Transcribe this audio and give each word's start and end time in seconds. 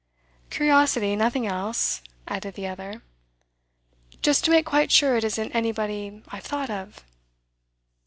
'Curiosity, 0.49 1.15
nothing 1.15 1.45
else,' 1.45 2.01
added 2.27 2.55
the 2.55 2.65
other. 2.65 3.03
'Just 4.23 4.43
to 4.45 4.49
make 4.49 4.65
quite 4.65 4.91
sure 4.91 5.15
it 5.15 5.23
isn't 5.23 5.51
anybody 5.51 6.23
I've 6.31 6.43
thought 6.43 6.71
of. 6.71 7.05